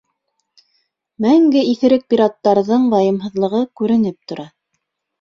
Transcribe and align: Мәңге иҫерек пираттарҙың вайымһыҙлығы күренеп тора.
Мәңге 1.25 1.63
иҫерек 1.75 2.09
пираттарҙың 2.15 2.91
вайымһыҙлығы 2.97 3.65
күренеп 3.83 4.23
тора. 4.33 4.53